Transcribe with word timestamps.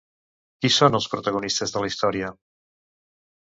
Qui 0.63 0.71
són 0.75 0.97
els 1.01 1.07
protagonistes 1.11 1.77
de 1.77 1.85
la 1.87 1.93
història? 1.93 2.33